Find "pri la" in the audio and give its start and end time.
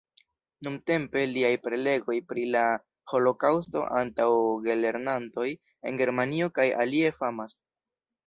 2.31-2.63